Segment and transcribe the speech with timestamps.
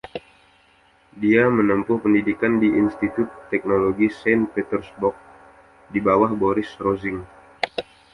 [1.21, 5.13] Dia menempuh pendidikan di Institut Teknologi Saint Petersburg,
[5.93, 7.19] di bawah Boris Rosing.